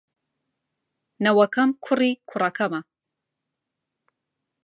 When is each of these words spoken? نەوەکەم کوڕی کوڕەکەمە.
نەوەکەم 1.23 1.69
کوڕی 1.85 2.11
کوڕەکەمە. 2.29 2.81